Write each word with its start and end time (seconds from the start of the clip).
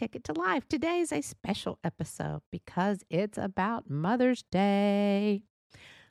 Ticket 0.00 0.24
to 0.24 0.32
Life. 0.32 0.66
Today 0.66 1.00
is 1.00 1.12
a 1.12 1.20
special 1.20 1.78
episode 1.84 2.40
because 2.50 3.04
it's 3.10 3.36
about 3.36 3.90
Mother's 3.90 4.44
Day. 4.50 5.42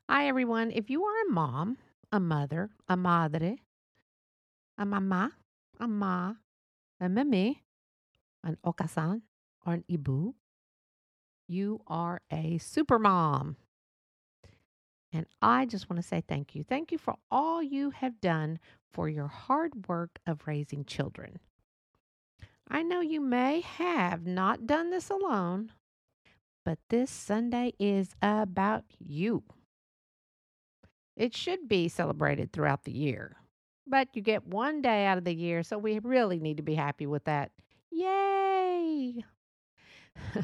Hi, 0.07 0.27
everyone. 0.27 0.69
If 0.69 0.91
you 0.91 1.03
are 1.05 1.27
a 1.27 1.31
mom, 1.31 1.77
a 2.11 2.19
mother, 2.19 2.69
a 2.87 2.95
madre, 2.95 3.57
a 4.77 4.85
mama, 4.85 5.31
a 5.79 5.87
ma, 5.87 6.33
a 6.99 7.09
mimi, 7.09 7.63
an 8.43 8.57
okasan, 8.65 9.21
or 9.65 9.73
an 9.73 9.83
ibu, 9.91 10.33
you 11.47 11.81
are 11.87 12.21
a 12.31 12.57
super 12.59 12.99
mom. 12.99 13.55
And 15.11 15.25
I 15.41 15.65
just 15.65 15.89
want 15.89 16.01
to 16.01 16.07
say 16.07 16.21
thank 16.27 16.53
you. 16.55 16.63
Thank 16.63 16.91
you 16.91 16.97
for 16.97 17.15
all 17.31 17.63
you 17.63 17.89
have 17.89 18.21
done 18.21 18.59
for 18.91 19.09
your 19.09 19.27
hard 19.27 19.87
work 19.87 20.19
of 20.27 20.45
raising 20.45 20.85
children. 20.85 21.39
I 22.69 22.83
know 22.83 23.01
you 23.01 23.19
may 23.19 23.61
have 23.61 24.27
not 24.27 24.67
done 24.67 24.91
this 24.91 25.09
alone, 25.09 25.71
but 26.63 26.77
this 26.89 27.09
Sunday 27.09 27.73
is 27.79 28.09
about 28.21 28.83
you. 28.99 29.43
It 31.15 31.35
should 31.35 31.67
be 31.67 31.87
celebrated 31.87 32.53
throughout 32.53 32.83
the 32.83 32.91
year, 32.91 33.37
but 33.89 34.07
you 34.13 34.21
get 34.21 34.47
one 34.47 34.81
day 34.81 35.05
out 35.05 35.17
of 35.17 35.23
the 35.23 35.33
year, 35.33 35.63
so 35.63 35.77
we 35.77 35.99
really 35.99 36.39
need 36.39 36.57
to 36.57 36.63
be 36.63 36.75
happy 36.75 37.05
with 37.05 37.25
that. 37.25 37.51
Yay! 37.91 39.23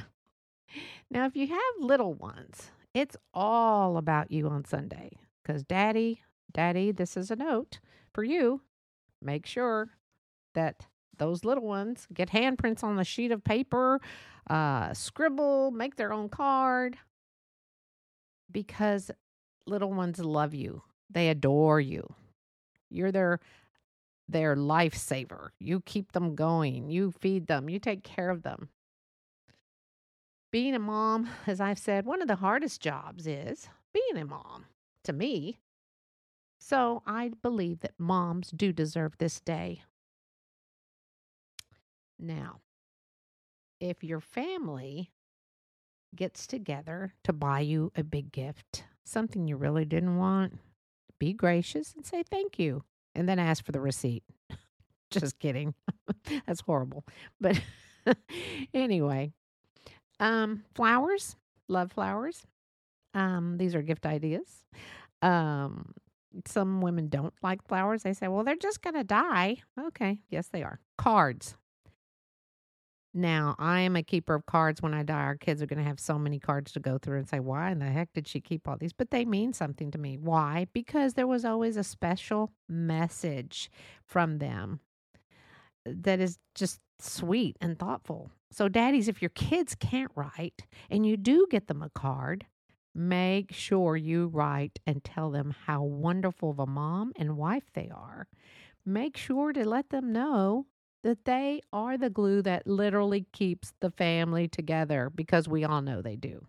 now, 1.11 1.25
if 1.25 1.35
you 1.35 1.47
have 1.47 1.59
little 1.79 2.13
ones, 2.13 2.71
it's 2.93 3.15
all 3.33 3.97
about 3.97 4.31
you 4.31 4.47
on 4.47 4.65
Sunday 4.65 5.11
because 5.43 5.63
daddy, 5.63 6.21
daddy, 6.51 6.91
this 6.91 7.15
is 7.15 7.29
a 7.29 7.35
note 7.35 7.79
for 8.13 8.23
you. 8.23 8.61
Make 9.21 9.45
sure 9.45 9.89
that 10.53 10.87
those 11.17 11.45
little 11.45 11.65
ones 11.65 12.07
get 12.13 12.29
handprints 12.31 12.83
on 12.83 12.95
the 12.95 13.03
sheet 13.03 13.31
of 13.31 13.43
paper, 13.43 14.01
uh, 14.49 14.93
scribble, 14.93 15.71
make 15.71 15.95
their 15.95 16.13
own 16.13 16.29
card 16.29 16.97
because 18.51 19.11
little 19.67 19.91
ones 19.91 20.19
love 20.19 20.53
you. 20.53 20.81
They 21.09 21.29
adore 21.29 21.79
you. 21.79 22.15
You're 22.95 23.11
their 23.11 23.39
their 24.27 24.55
lifesaver. 24.55 25.49
You 25.59 25.81
keep 25.81 26.13
them 26.13 26.35
going. 26.35 26.89
You 26.89 27.11
feed 27.11 27.47
them. 27.47 27.69
You 27.69 27.79
take 27.79 28.03
care 28.03 28.29
of 28.29 28.41
them. 28.41 28.69
Being 30.51 30.73
a 30.73 30.79
mom, 30.79 31.29
as 31.47 31.61
I've 31.61 31.79
said, 31.79 32.05
one 32.05 32.21
of 32.21 32.27
the 32.27 32.37
hardest 32.37 32.81
jobs 32.81 33.27
is 33.27 33.67
being 33.93 34.21
a 34.21 34.25
mom 34.25 34.65
to 35.03 35.13
me. 35.13 35.59
So 36.59 37.03
I 37.05 37.31
believe 37.43 37.81
that 37.81 37.93
moms 37.99 38.49
do 38.49 38.73
deserve 38.73 39.17
this 39.17 39.39
day 39.39 39.83
now, 42.19 42.61
if 43.79 44.03
your 44.03 44.19
family 44.19 45.11
gets 46.15 46.47
together 46.47 47.13
to 47.23 47.33
buy 47.33 47.59
you 47.59 47.91
a 47.95 48.03
big 48.03 48.31
gift, 48.31 48.85
something 49.03 49.47
you 49.47 49.57
really 49.57 49.85
didn't 49.85 50.17
want, 50.17 50.59
be 51.19 51.33
gracious 51.33 51.93
and 51.95 52.05
say 52.05 52.23
thank 52.23 52.59
you 52.59 52.83
and 53.13 53.27
then 53.27 53.39
ask 53.39 53.65
for 53.65 53.71
the 53.71 53.79
receipt. 53.79 54.23
Just 55.11 55.39
kidding. 55.39 55.73
That's 56.45 56.61
horrible. 56.61 57.05
But 57.39 57.59
anyway, 58.73 59.31
um 60.19 60.63
flowers, 60.75 61.35
love 61.67 61.91
flowers. 61.91 62.45
Um 63.13 63.57
these 63.57 63.75
are 63.75 63.81
gift 63.81 64.05
ideas. 64.05 64.65
Um 65.21 65.93
some 66.45 66.81
women 66.81 67.07
don't 67.07 67.33
like 67.41 67.65
flowers. 67.67 68.03
They 68.03 68.13
say, 68.13 68.27
"Well, 68.27 68.43
they're 68.43 68.57
just 68.57 68.81
going 68.81 68.95
to 68.95 69.05
die." 69.05 69.57
Okay, 69.79 70.19
yes 70.29 70.49
they 70.51 70.63
are. 70.63 70.81
Cards. 70.97 71.55
Now, 73.17 73.55
I 73.57 73.79
am 73.79 73.95
a 73.95 74.03
keeper 74.03 74.35
of 74.35 74.45
cards. 74.45 74.81
When 74.81 74.93
I 74.93 75.03
die, 75.03 75.21
our 75.21 75.37
kids 75.37 75.61
are 75.61 75.65
going 75.65 75.79
to 75.79 75.87
have 75.87 76.01
so 76.01 76.19
many 76.19 76.37
cards 76.37 76.73
to 76.73 76.81
go 76.81 76.97
through 76.97 77.19
and 77.19 77.29
say, 77.29 77.39
why 77.39 77.71
in 77.71 77.79
the 77.79 77.85
heck 77.85 78.11
did 78.11 78.27
she 78.27 78.41
keep 78.41 78.67
all 78.67 78.75
these? 78.77 78.91
But 78.91 79.09
they 79.09 79.23
mean 79.23 79.53
something 79.53 79.89
to 79.91 79.97
me. 79.97 80.17
Why? 80.17 80.67
Because 80.73 81.13
there 81.13 81.25
was 81.25 81.45
always 81.45 81.77
a 81.77 81.83
special 81.83 82.51
message 82.67 83.71
from 84.05 84.39
them 84.39 84.81
that 85.85 86.19
is 86.19 86.39
just 86.55 86.81
sweet 86.99 87.55
and 87.61 87.79
thoughtful. 87.79 88.31
So, 88.51 88.67
daddies, 88.67 89.07
if 89.07 89.21
your 89.21 89.29
kids 89.29 89.75
can't 89.75 90.11
write 90.13 90.65
and 90.89 91.05
you 91.05 91.15
do 91.15 91.47
get 91.49 91.67
them 91.67 91.81
a 91.81 91.89
card, 91.91 92.45
make 92.93 93.53
sure 93.53 93.95
you 93.95 94.27
write 94.27 94.79
and 94.85 95.01
tell 95.05 95.31
them 95.31 95.55
how 95.67 95.83
wonderful 95.83 96.49
of 96.51 96.59
a 96.59 96.65
mom 96.65 97.13
and 97.15 97.37
wife 97.37 97.71
they 97.73 97.89
are. 97.95 98.27
Make 98.85 99.15
sure 99.15 99.53
to 99.53 99.63
let 99.65 99.89
them 99.89 100.11
know 100.11 100.65
that 101.05 101.25
they 101.25 101.61
are 101.71 101.99
the 101.99 102.09
glue 102.09 102.41
that 102.41 102.65
literally 102.65 103.27
keeps 103.31 103.73
the 103.79 103.91
family 103.91 104.47
together 104.47 105.11
because 105.13 105.47
we 105.47 105.63
all 105.63 105.79
know 105.79 106.01
they 106.01 106.15
do. 106.15 106.43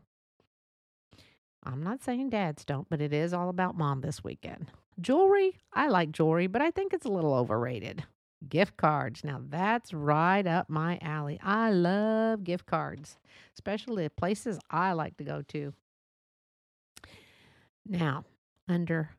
I'm 1.62 1.82
not 1.82 2.02
saying 2.02 2.30
dads 2.30 2.64
don't, 2.64 2.88
but 2.88 3.02
it 3.02 3.12
is 3.12 3.34
all 3.34 3.50
about 3.50 3.76
mom 3.76 4.00
this 4.00 4.24
weekend. 4.24 4.68
Jewelry, 4.98 5.58
I 5.74 5.88
like 5.88 6.10
jewelry, 6.10 6.46
but 6.46 6.62
I 6.62 6.70
think 6.70 6.94
it's 6.94 7.04
a 7.04 7.10
little 7.10 7.34
overrated. 7.34 8.04
Gift 8.48 8.78
cards, 8.78 9.22
now 9.22 9.42
that's 9.46 9.92
right 9.92 10.46
up 10.46 10.70
my 10.70 10.98
alley. 11.02 11.38
I 11.42 11.70
love 11.70 12.42
gift 12.42 12.64
cards, 12.64 13.18
especially 13.52 14.06
at 14.06 14.16
places 14.16 14.58
I 14.70 14.92
like 14.92 15.18
to 15.18 15.24
go 15.24 15.42
to. 15.48 15.74
Now, 17.84 18.24
under 18.66 19.10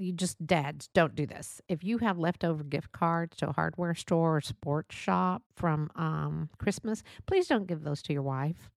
you 0.00 0.12
just 0.12 0.44
dads 0.44 0.88
don't 0.94 1.14
do 1.14 1.26
this. 1.26 1.60
If 1.68 1.84
you 1.84 1.98
have 1.98 2.18
leftover 2.18 2.64
gift 2.64 2.92
cards 2.92 3.36
to 3.38 3.50
a 3.50 3.52
hardware 3.52 3.94
store 3.94 4.38
or 4.38 4.40
sports 4.40 4.96
shop 4.96 5.42
from 5.54 5.90
um, 5.94 6.48
Christmas, 6.58 7.02
please 7.26 7.46
don't 7.46 7.66
give 7.66 7.82
those 7.82 8.02
to 8.02 8.12
your 8.12 8.22
wife. 8.22 8.70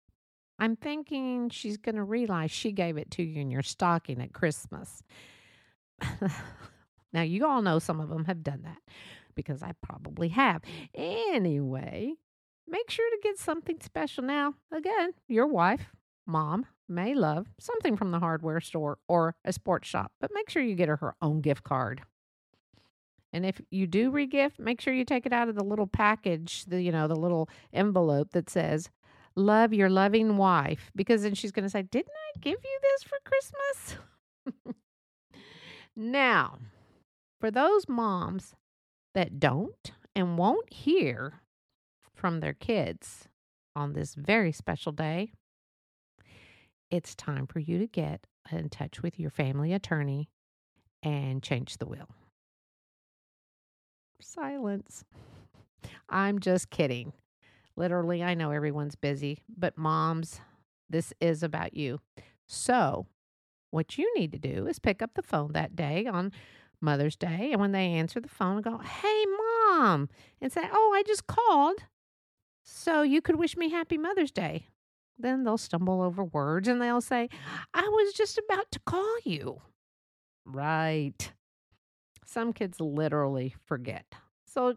I'm 0.59 0.77
thinking 0.77 1.49
she's 1.49 1.77
going 1.77 1.95
to 1.95 2.05
realize 2.05 2.51
she 2.51 2.73
gave 2.73 2.97
it 2.97 3.11
to 3.13 3.23
you 3.23 3.41
in 3.41 3.51
your 3.51 3.63
stocking 3.63 4.21
at 4.21 4.33
Christmas. 4.33 5.03
now, 7.13 7.23
you 7.23 7.47
all 7.47 7.63
know 7.63 7.79
some 7.79 8.01
of 8.01 8.09
them 8.09 8.25
have 8.27 8.43
done 8.43 8.63
that 8.63 8.79
because 9.35 9.63
I 9.63 9.73
probably 9.83 10.29
have. 10.29 10.63
Anyway, 10.95 12.15
make 12.69 12.91
sure 12.91 13.11
to 13.11 13.19
get 13.23 13.39
something 13.39 13.79
special. 13.81 14.25
Now, 14.25 14.55
again, 14.73 15.13
your 15.29 15.47
wife, 15.47 15.87
mom, 16.27 16.67
may 16.93 17.15
love 17.15 17.49
something 17.59 17.97
from 17.97 18.11
the 18.11 18.21
hardware 18.21 18.61
store 18.61 18.99
or 19.09 19.35
a 19.45 19.53
sports 19.53 19.89
shop, 19.89 20.13
but 20.21 20.31
make 20.33 20.51
sure 20.51 20.63
you 20.63 20.75
get 20.75 20.89
her 20.89 20.97
her 20.97 21.15
own 21.21 21.41
gift 21.41 21.65
card. 21.65 22.03
And 23.33 23.47
if 23.47 23.61
you 23.71 23.87
do 23.87 24.11
regift, 24.11 24.59
make 24.59 24.81
sure 24.81 24.93
you 24.93 25.05
take 25.05 25.25
it 25.25 25.33
out 25.33 25.49
of 25.49 25.55
the 25.55 25.65
little 25.65 25.87
package, 25.87 26.65
the 26.67 26.83
you 26.83 26.93
know, 26.93 27.09
the 27.09 27.17
little 27.17 27.49
envelope 27.73 28.31
that 28.33 28.51
says 28.51 28.91
love 29.35 29.73
your 29.73 29.89
loving 29.89 30.37
wife 30.37 30.91
because 30.95 31.23
then 31.23 31.35
she's 31.35 31.53
going 31.53 31.65
to 31.65 31.71
say, 31.71 31.83
"Didn't 31.83 32.11
I 32.11 32.39
give 32.41 32.59
you 32.63 32.81
this 32.83 33.03
for 33.03 33.19
Christmas?" 33.25 34.77
now, 35.97 36.59
for 37.41 37.51
those 37.51 37.89
moms 37.89 38.55
that 39.15 39.41
don't 39.41 39.93
and 40.15 40.37
won't 40.37 40.73
hear 40.73 41.41
from 42.15 42.41
their 42.41 42.53
kids 42.53 43.29
on 43.75 43.95
this 43.95 44.15
very 44.15 44.53
special 44.53 44.93
day, 44.93 45.33
it's 46.93 47.15
time 47.15 47.47
for 47.47 47.59
you 47.59 47.79
to 47.79 47.87
get 47.87 48.27
in 48.51 48.69
touch 48.69 49.03
with 49.03 49.19
your 49.19 49.31
family 49.31 49.73
attorney 49.73 50.29
and 51.03 51.43
change 51.43 51.79
the 51.79 51.87
will. 51.87 52.09
Silence. 54.21 55.05
I'm 56.09 56.39
just 56.39 56.71
kidding. 56.71 57.15
Literally, 57.75 58.23
I 58.23 58.35
know 58.35 58.51
everyone's 58.51 58.95
busy, 58.95 59.43
but 59.49 59.79
moms, 59.79 60.41
this 60.91 61.15
is 61.19 61.43
about 61.43 61.75
you. 61.75 61.99
So, 62.47 63.07
what 63.71 63.97
you 63.97 64.13
need 64.15 64.31
to 64.33 64.39
do 64.39 64.67
is 64.67 64.79
pick 64.79 65.01
up 65.01 65.15
the 65.15 65.23
phone 65.23 65.53
that 65.53 65.75
day 65.75 66.07
on 66.07 66.31
Mother's 66.83 67.17
Day, 67.17 67.49
and 67.53 67.61
when 67.61 67.73
they 67.73 67.87
answer 67.87 68.21
the 68.21 68.29
phone, 68.29 68.61
go, 68.61 68.77
Hey, 68.77 69.25
mom, 69.71 70.11
and 70.43 70.53
say, 70.53 70.69
Oh, 70.71 70.93
I 70.95 71.03
just 71.05 71.27
called. 71.27 71.79
So 72.65 73.01
you 73.03 73.23
could 73.23 73.37
wish 73.37 73.57
me 73.57 73.71
happy 73.71 73.97
Mother's 73.97 74.31
Day. 74.31 74.67
Then 75.23 75.45
they'll 75.45 75.59
stumble 75.59 76.03
over 76.03 76.25
words 76.25 76.69
and 76.69 76.81
they'll 76.81 77.01
say, 77.01 77.29
I 77.73 77.83
was 77.83 78.13
just 78.13 78.39
about 78.39 78.71
to 78.73 78.81
call 78.81 79.17
you. 79.25 79.63
Right. 80.45 81.33
Some 82.25 82.53
kids 82.53 82.81
literally 82.81 83.55
forget. 83.65 84.07
So, 84.47 84.77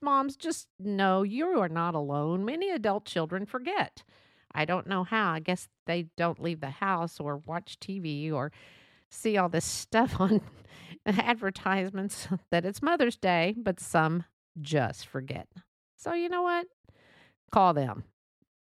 moms, 0.00 0.36
just 0.36 0.68
know 0.78 1.22
you 1.22 1.46
are 1.60 1.68
not 1.68 1.94
alone. 1.94 2.44
Many 2.44 2.70
adult 2.70 3.04
children 3.04 3.46
forget. 3.46 4.02
I 4.54 4.64
don't 4.64 4.86
know 4.86 5.04
how. 5.04 5.32
I 5.32 5.40
guess 5.40 5.68
they 5.86 6.06
don't 6.16 6.40
leave 6.40 6.60
the 6.60 6.70
house 6.70 7.20
or 7.20 7.36
watch 7.38 7.78
TV 7.80 8.32
or 8.32 8.52
see 9.10 9.36
all 9.36 9.48
this 9.48 9.64
stuff 9.64 10.16
on 10.20 10.40
advertisements 11.06 12.28
that 12.50 12.64
it's 12.64 12.82
Mother's 12.82 13.16
Day, 13.16 13.54
but 13.56 13.80
some 13.80 14.24
just 14.60 15.06
forget. 15.06 15.48
So, 15.96 16.12
you 16.12 16.28
know 16.28 16.42
what? 16.42 16.66
Call 17.50 17.74
them. 17.74 18.04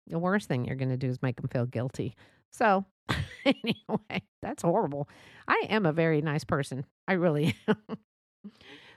The 0.08 0.18
worst 0.18 0.48
thing 0.48 0.64
you're 0.64 0.76
going 0.76 0.88
to 0.90 0.96
do 0.96 1.08
is 1.08 1.22
make 1.22 1.36
them 1.36 1.48
feel 1.48 1.66
guilty. 1.66 2.16
So, 2.50 2.84
anyway, 3.44 4.22
that's 4.42 4.62
horrible. 4.62 5.08
I 5.46 5.66
am 5.68 5.86
a 5.86 5.92
very 5.92 6.22
nice 6.22 6.44
person. 6.44 6.84
I 7.06 7.14
really 7.14 7.54
am. 7.68 7.76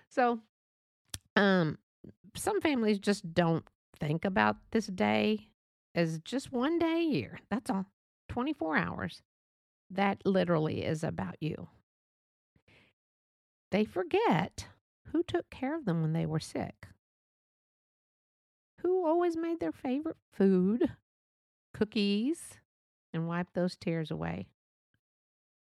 so, 0.10 0.40
um, 1.36 1.78
some 2.36 2.62
families 2.62 3.00
just 3.00 3.34
don't 3.34 3.66
think 4.00 4.26
about 4.26 4.58
this 4.72 4.88
day 4.88 5.48
as 5.96 6.20
just 6.20 6.52
one 6.52 6.80
day 6.80 7.02
a 7.02 7.14
year. 7.14 7.40
That's 7.50 7.70
all. 7.70 7.86
24 8.30 8.78
hours. 8.78 9.22
That 9.90 10.22
literally 10.26 10.84
is 10.86 11.04
about 11.04 11.36
you. 11.42 11.68
They 13.72 13.86
forget 13.86 14.68
who 15.08 15.24
took 15.24 15.50
care 15.50 15.76
of 15.76 15.86
them 15.86 16.02
when 16.02 16.14
they 16.14 16.26
were 16.26 16.40
sick. 16.40 16.88
Who 18.82 19.06
always 19.06 19.38
made 19.38 19.60
their 19.60 19.72
favorite 19.72 20.18
food, 20.34 20.90
cookies, 21.74 22.60
and 23.14 23.28
wipe 23.28 23.54
those 23.54 23.76
tears 23.76 24.12
away. 24.12 24.48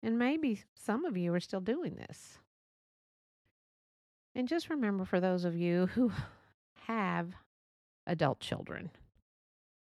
And 0.04 0.18
maybe 0.18 0.62
some 0.76 1.06
of 1.06 1.18
you 1.18 1.34
are 1.34 1.40
still 1.40 1.62
doing 1.62 1.96
this. 1.96 2.40
And 4.36 4.48
just 4.48 4.70
remember 4.70 5.06
for 5.06 5.20
those 5.20 5.46
of 5.46 5.56
you 5.56 5.88
who 5.88 6.12
have 6.88 7.34
adult 8.08 8.40
children, 8.40 8.90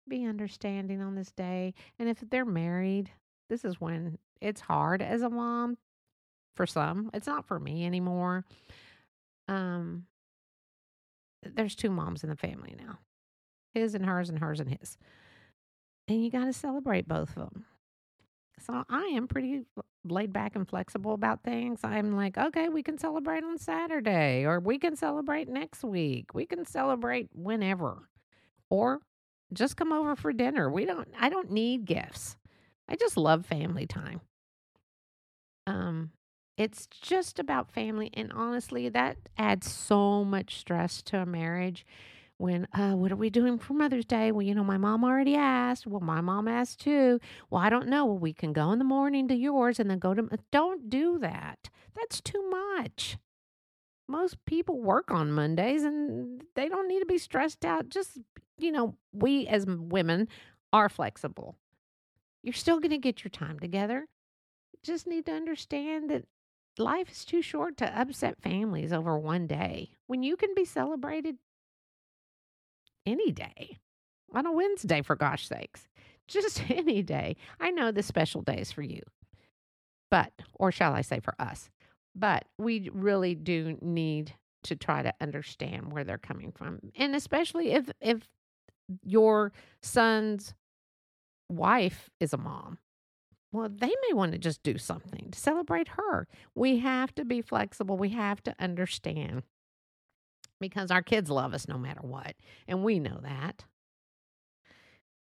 be 0.08 0.24
understanding 0.24 1.02
on 1.02 1.14
this 1.14 1.32
day. 1.32 1.74
And 1.98 2.08
if 2.08 2.18
they're 2.30 2.44
married, 2.44 3.10
this 3.48 3.64
is 3.64 3.80
when 3.80 4.18
it's 4.40 4.60
hard 4.60 5.02
as 5.02 5.22
a 5.22 5.30
mom 5.30 5.78
for 6.54 6.66
some. 6.66 7.10
It's 7.12 7.26
not 7.26 7.46
for 7.46 7.58
me 7.58 7.84
anymore. 7.84 8.44
Um 9.48 10.06
there's 11.54 11.76
two 11.76 11.90
moms 11.90 12.24
in 12.24 12.30
the 12.30 12.36
family 12.36 12.74
now. 12.78 12.98
His 13.72 13.94
and 13.94 14.04
hers 14.04 14.28
and 14.28 14.38
hers 14.38 14.58
and 14.58 14.70
his. 14.70 14.98
And 16.08 16.24
you 16.24 16.30
got 16.30 16.44
to 16.44 16.52
celebrate 16.52 17.08
both 17.08 17.30
of 17.30 17.50
them. 17.50 17.64
So 18.58 18.84
I 18.88 19.02
am 19.14 19.28
pretty 19.28 19.64
laid 20.04 20.32
back 20.32 20.56
and 20.56 20.66
flexible 20.66 21.12
about 21.12 21.42
things. 21.42 21.80
I'm 21.84 22.16
like, 22.16 22.38
okay, 22.38 22.68
we 22.68 22.82
can 22.82 22.96
celebrate 22.96 23.44
on 23.44 23.58
Saturday 23.58 24.44
or 24.44 24.60
we 24.60 24.78
can 24.78 24.96
celebrate 24.96 25.48
next 25.48 25.84
week. 25.84 26.32
We 26.32 26.46
can 26.46 26.64
celebrate 26.64 27.28
whenever. 27.34 28.08
Or 28.70 29.00
just 29.52 29.76
come 29.76 29.92
over 29.92 30.16
for 30.16 30.32
dinner. 30.32 30.70
We 30.70 30.84
don't 30.84 31.08
I 31.18 31.28
don't 31.28 31.50
need 31.50 31.84
gifts. 31.84 32.36
I 32.88 32.96
just 32.96 33.16
love 33.16 33.46
family 33.46 33.86
time. 33.86 34.20
Um 35.66 36.10
it's 36.56 36.86
just 36.86 37.38
about 37.38 37.70
family 37.70 38.10
and 38.14 38.32
honestly 38.32 38.88
that 38.88 39.18
adds 39.36 39.70
so 39.70 40.24
much 40.24 40.56
stress 40.58 41.02
to 41.02 41.18
a 41.18 41.26
marriage 41.26 41.84
when 42.38 42.66
uh 42.72 42.92
what 42.92 43.12
are 43.12 43.16
we 43.16 43.30
doing 43.30 43.58
for 43.58 43.74
mother's 43.74 44.04
day? 44.04 44.30
Well 44.32 44.42
you 44.42 44.54
know 44.54 44.64
my 44.64 44.76
mom 44.76 45.04
already 45.04 45.34
asked. 45.34 45.86
Well 45.86 46.00
my 46.00 46.20
mom 46.20 46.48
asked 46.48 46.80
too. 46.80 47.20
Well 47.50 47.62
i 47.62 47.70
don't 47.70 47.88
know. 47.88 48.04
Well 48.04 48.18
we 48.18 48.32
can 48.32 48.52
go 48.52 48.72
in 48.72 48.78
the 48.78 48.84
morning 48.84 49.28
to 49.28 49.34
yours 49.34 49.80
and 49.80 49.90
then 49.90 49.98
go 49.98 50.14
to 50.14 50.28
don't 50.52 50.90
do 50.90 51.18
that. 51.18 51.70
That's 51.94 52.20
too 52.20 52.48
much. 52.50 53.18
Most 54.08 54.44
people 54.44 54.80
work 54.80 55.10
on 55.10 55.32
mondays 55.32 55.82
and 55.82 56.42
they 56.54 56.68
don't 56.68 56.88
need 56.88 57.00
to 57.00 57.06
be 57.06 57.18
stressed 57.18 57.64
out. 57.64 57.88
Just 57.88 58.18
you 58.58 58.70
know 58.70 58.96
we 59.12 59.46
as 59.46 59.66
women 59.66 60.28
are 60.72 60.88
flexible. 60.88 61.56
You're 62.42 62.52
still 62.52 62.78
going 62.78 62.90
to 62.90 62.98
get 62.98 63.24
your 63.24 63.30
time 63.30 63.58
together. 63.58 64.06
Just 64.82 65.06
need 65.06 65.26
to 65.26 65.32
understand 65.32 66.10
that 66.10 66.26
life 66.78 67.10
is 67.10 67.24
too 67.24 67.42
short 67.42 67.76
to 67.78 68.00
upset 68.00 68.40
families 68.40 68.92
over 68.92 69.18
one 69.18 69.46
day. 69.48 69.90
When 70.06 70.22
you 70.22 70.36
can 70.36 70.50
be 70.54 70.64
celebrated 70.64 71.38
any 73.06 73.32
day 73.32 73.78
on 74.34 74.46
a 74.46 74.52
Wednesday, 74.52 75.02
for 75.02 75.16
gosh 75.16 75.46
sakes. 75.46 75.88
Just 76.28 76.68
any 76.70 77.02
day. 77.02 77.36
I 77.60 77.70
know 77.70 77.92
the 77.92 78.02
special 78.02 78.42
days 78.42 78.72
for 78.72 78.82
you, 78.82 79.00
but, 80.10 80.32
or 80.54 80.72
shall 80.72 80.92
I 80.92 81.02
say 81.02 81.20
for 81.20 81.34
us, 81.38 81.70
but 82.16 82.46
we 82.58 82.90
really 82.92 83.36
do 83.36 83.78
need 83.80 84.34
to 84.64 84.74
try 84.74 85.02
to 85.02 85.14
understand 85.20 85.92
where 85.92 86.02
they're 86.02 86.18
coming 86.18 86.50
from. 86.50 86.80
And 86.96 87.14
especially 87.14 87.72
if, 87.72 87.88
if 88.00 88.28
your 89.04 89.52
son's 89.82 90.54
wife 91.48 92.10
is 92.18 92.32
a 92.32 92.38
mom, 92.38 92.78
well, 93.52 93.68
they 93.68 93.86
may 93.86 94.12
want 94.12 94.32
to 94.32 94.38
just 94.38 94.62
do 94.64 94.78
something 94.78 95.28
to 95.30 95.38
celebrate 95.38 95.88
her. 95.88 96.26
We 96.54 96.80
have 96.80 97.14
to 97.14 97.24
be 97.24 97.40
flexible. 97.40 97.96
We 97.96 98.10
have 98.10 98.42
to 98.42 98.54
understand 98.58 99.44
because 100.60 100.90
our 100.90 101.02
kids 101.02 101.30
love 101.30 101.54
us 101.54 101.68
no 101.68 101.78
matter 101.78 102.00
what. 102.02 102.34
And 102.66 102.82
we 102.82 102.98
know 102.98 103.20
that. 103.22 103.64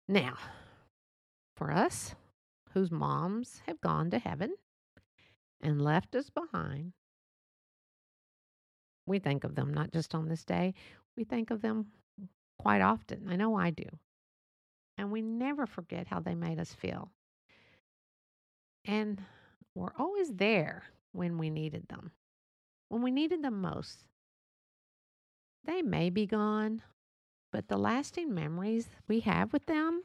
Now, 0.09 0.37
for 1.57 1.71
us, 1.71 2.15
whose 2.73 2.91
moms 2.91 3.63
have 3.67 3.81
gone 3.81 4.11
to 4.11 4.19
heaven 4.19 4.55
and 5.63 5.81
left 5.81 6.15
us 6.15 6.31
behind, 6.31 6.93
we 9.07 9.19
think 9.19 9.45
of 9.45 9.55
them 9.55 9.73
not 9.73 9.93
just 9.93 10.15
on 10.15 10.29
this 10.29 10.45
day, 10.45 10.75
we 11.17 11.25
think 11.25 11.51
of 11.51 11.63
them 11.63 11.87
quite 12.59 12.81
often. 12.81 13.29
I 13.31 13.37
know 13.37 13.57
I 13.57 13.71
do. 13.71 13.85
And 14.97 15.11
we 15.11 15.23
never 15.23 15.67
forget 15.67 16.07
how 16.07 16.21
they 16.21 16.35
made 16.35 16.59
us 16.59 16.73
feel. 16.73 17.11
And 18.85 19.21
we're 19.75 19.93
always 19.99 20.33
there 20.33 20.85
when 21.13 21.39
we 21.39 21.51
needed 21.51 21.89
them, 21.89 22.13
when 22.89 23.03
we 23.03 23.11
needed 23.11 23.43
them 23.43 23.61
most. 23.61 24.05
They 25.65 25.83
may 25.83 26.11
be 26.11 26.27
gone, 26.27 26.83
but 27.51 27.69
the 27.69 27.79
lasting 27.79 28.35
memories 28.35 28.89
we 29.09 29.21
have 29.21 29.53
with 29.53 29.67
them 29.67 30.05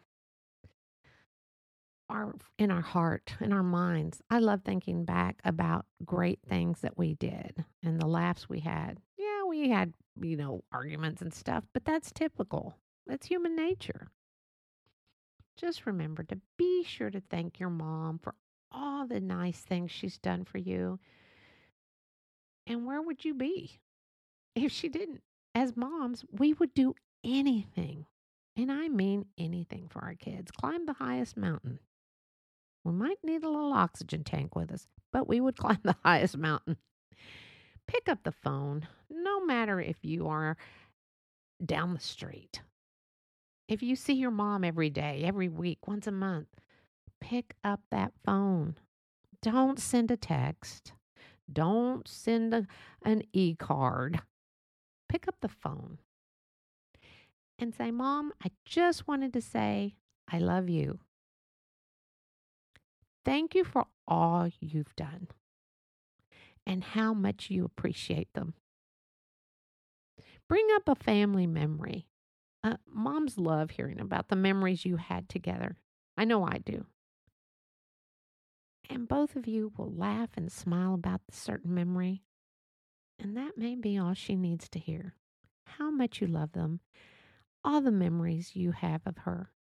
are 2.10 2.34
in 2.58 2.72
our 2.72 2.82
heart, 2.82 3.36
in 3.40 3.54
our 3.54 3.64
minds. 3.64 4.22
I 4.30 4.40
love 4.40 4.62
thinking 4.64 5.06
back 5.06 5.40
about 5.46 5.86
great 6.04 6.40
things 6.48 6.82
that 6.82 6.98
we 6.98 7.14
did 7.14 7.66
and 7.84 8.00
the 8.00 8.08
laughs 8.08 8.50
we 8.50 8.62
had. 8.62 9.00
Yeah, 9.18 9.44
we 9.48 9.70
had, 9.70 9.94
you 10.20 10.38
know, 10.38 10.64
arguments 10.72 11.22
and 11.22 11.34
stuff, 11.34 11.66
but 11.74 11.86
that's 11.86 12.12
typical. 12.12 12.76
That's 13.06 13.28
human 13.28 13.56
nature. 13.56 14.08
Just 15.56 15.86
remember 15.86 16.24
to 16.24 16.40
be 16.58 16.84
sure 16.84 17.10
to 17.10 17.22
thank 17.22 17.60
your 17.60 17.70
mom 17.70 18.18
for 18.18 18.34
all 18.72 19.06
the 19.06 19.20
nice 19.20 19.60
things 19.60 19.92
she's 19.92 20.18
done 20.18 20.46
for 20.46 20.58
you. 20.58 21.00
And 22.66 22.86
where 22.86 23.02
would 23.02 23.26
you 23.26 23.34
be 23.34 23.80
if 24.56 24.72
she 24.72 24.90
didn't? 24.90 25.22
As 25.56 25.76
moms, 25.76 26.24
we 26.32 26.54
would 26.54 26.74
do 26.74 26.96
anything, 27.24 28.06
and 28.56 28.72
I 28.72 28.88
mean 28.88 29.26
anything 29.38 29.88
for 29.90 30.04
our 30.04 30.16
kids. 30.16 30.52
Climb 30.52 30.86
the 30.86 30.94
highest 30.94 31.38
mountain. 31.38 31.80
We 32.84 32.94
might 32.94 33.18
need 33.24 33.44
a 33.44 33.50
little 33.50 33.74
oxygen 33.74 34.24
tank 34.24 34.56
with 34.56 34.72
us, 34.72 34.88
but 35.12 35.28
we 35.28 35.42
would 35.42 35.58
climb 35.58 35.80
the 35.84 35.96
highest 36.04 36.38
mountain. 36.38 36.78
Pick 37.88 38.08
up 38.08 38.24
the 38.24 38.32
phone, 38.32 38.88
no 39.10 39.44
matter 39.44 39.80
if 39.80 39.98
you 40.04 40.28
are 40.28 40.58
down 41.66 41.94
the 41.94 42.00
street. 42.00 42.62
If 43.68 43.84
you 43.84 43.96
see 43.96 44.14
your 44.14 44.32
mom 44.32 44.64
every 44.64 44.90
day, 44.90 45.24
every 45.26 45.48
week, 45.50 45.88
once 45.88 46.08
a 46.08 46.12
month, 46.12 46.48
pick 47.20 47.56
up 47.64 47.82
that 47.92 48.14
phone. 48.26 48.76
Don't 49.42 49.80
send 49.80 50.12
a 50.12 50.18
text. 50.18 50.94
Don't 51.52 52.08
send 52.08 52.54
a, 52.54 52.68
an 53.04 53.24
e 53.34 53.56
card 53.56 54.22
pick 55.09 55.28
up 55.28 55.35
the 55.42 55.49
phone 55.49 55.97
and 57.57 57.75
say, 57.75 57.92
Mom, 57.92 58.31
I 58.44 58.51
just 58.63 59.07
wanted 59.07 59.33
to 59.33 59.42
say, 59.42 59.95
I 60.31 60.39
love 60.39 60.69
you. 60.69 60.99
Thank 63.25 63.54
you 63.54 63.63
for 63.63 63.85
all 64.07 64.47
you've 64.59 64.95
done 64.95 65.28
and 66.66 66.83
how 66.83 67.13
much 67.13 67.49
you 67.49 67.66
appreciate 67.66 68.31
them. 68.33 68.54
Bring 70.47 70.68
up 70.75 70.87
a 70.87 70.95
family 70.95 71.47
memory. 71.47 72.07
Uh, 72.63 72.78
moms 72.87 73.37
love 73.37 73.71
hearing 73.71 73.99
about 73.99 74.30
the 74.30 74.35
memories 74.35 74.85
you 74.85 74.97
had 74.97 75.30
together. 75.30 75.78
I 76.18 76.25
know 76.25 76.44
I 76.44 76.57
do. 76.57 76.85
And 78.89 79.07
both 79.07 79.35
of 79.35 79.47
you 79.47 79.71
will 79.78 79.92
laugh 79.92 80.30
and 80.35 80.51
smile 80.51 80.94
about 80.94 81.21
the 81.28 81.35
certain 81.35 81.73
memory 81.73 82.23
and 83.19 83.35
that 83.35 83.57
may 83.57 83.76
be 83.76 83.97
all 83.97 84.14
she 84.14 84.35
needs 84.35 84.69
to 84.69 84.80
hear 84.80 85.16
how 85.78 85.92
much 85.92 86.19
you 86.19 86.28
love 86.28 86.52
them, 86.54 86.80
all 87.64 87.81
the 87.81 87.92
memories 87.92 88.56
you 88.56 88.71
have 88.71 89.02
of 89.06 89.19
her. 89.19 89.52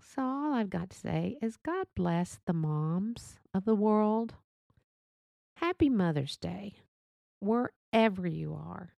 So, 0.00 0.22
all 0.22 0.52
I've 0.52 0.70
got 0.70 0.90
to 0.90 0.98
say 0.98 1.36
is 1.40 1.56
God 1.56 1.86
bless 1.94 2.38
the 2.44 2.52
moms 2.52 3.36
of 3.54 3.64
the 3.64 3.74
world. 3.74 4.34
Happy 5.56 5.88
Mother's 5.88 6.36
Day, 6.36 6.74
wherever 7.40 8.26
you 8.26 8.54
are. 8.54 8.94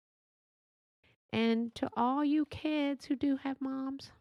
And 1.33 1.75
to 1.75 1.89
all 1.97 2.25
you 2.25 2.47
kids 2.47 3.07
who 3.07 3.17
do 3.17 3.37
have 3.39 3.61
moms, 3.61 4.13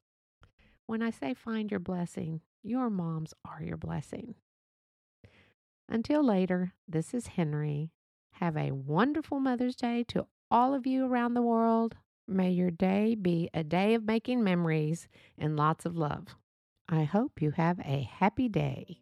when 0.86 1.02
I 1.02 1.12
say 1.12 1.34
find 1.34 1.70
your 1.70 1.80
blessing, 1.80 2.42
your 2.64 2.90
moms 2.90 3.34
are 3.46 3.62
your 3.62 3.78
blessing. 3.78 4.36
Until 5.88 6.24
later, 6.24 6.74
this 6.88 7.14
is 7.14 7.28
Henrie 7.28 7.92
have 8.42 8.58
a 8.58 8.72
wonderful 8.72 9.40
Mother's 9.40 9.76
Day 9.76 10.04
to 10.08 10.26
all 10.50 10.74
of 10.74 10.88
you 10.88 11.06
around 11.06 11.36
the 11.36 11.44
world, 11.44 11.96
may 12.28 12.50
your 12.50 12.72
day 12.72 13.14
be 13.14 13.52
a 13.54 13.64
day 13.64 13.94
of 13.94 14.04
making 14.04 14.44
memories 14.44 15.08
and 15.38 15.56
lots 15.56 15.86
of 15.86 15.96
love. 15.96 16.36
I 16.90 17.04
hope 17.04 17.40
you 17.40 17.52
have 17.52 17.80
a 17.82 18.02
happy 18.02 18.50
day. 18.50 19.02